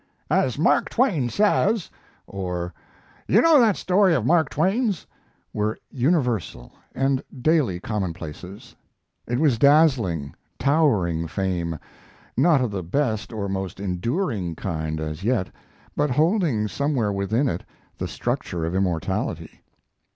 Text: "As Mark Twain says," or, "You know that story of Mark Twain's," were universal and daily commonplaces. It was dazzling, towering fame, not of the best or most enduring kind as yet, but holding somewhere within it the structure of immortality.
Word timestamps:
"As 0.31 0.57
Mark 0.57 0.89
Twain 0.89 1.29
says," 1.29 1.91
or, 2.25 2.73
"You 3.27 3.39
know 3.39 3.59
that 3.59 3.77
story 3.77 4.15
of 4.15 4.25
Mark 4.25 4.49
Twain's," 4.49 5.05
were 5.53 5.77
universal 5.91 6.71
and 6.95 7.21
daily 7.39 7.79
commonplaces. 7.79 8.75
It 9.27 9.37
was 9.37 9.59
dazzling, 9.59 10.33
towering 10.57 11.27
fame, 11.27 11.77
not 12.35 12.61
of 12.61 12.71
the 12.71 12.81
best 12.81 13.31
or 13.31 13.47
most 13.47 13.79
enduring 13.79 14.55
kind 14.55 14.99
as 14.99 15.23
yet, 15.23 15.51
but 15.95 16.09
holding 16.09 16.67
somewhere 16.67 17.13
within 17.13 17.47
it 17.47 17.63
the 17.99 18.07
structure 18.07 18.65
of 18.65 18.73
immortality. 18.73 19.61